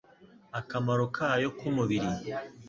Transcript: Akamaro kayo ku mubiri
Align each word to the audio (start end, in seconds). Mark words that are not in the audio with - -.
Akamaro 0.59 1.05
kayo 1.15 1.49
ku 1.57 1.65
mubiri 1.75 2.09